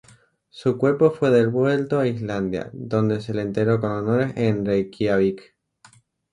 [0.49, 5.55] Su cuerpo fue devuelto a Islandia, donde se le enterró con honores en Reikiavik.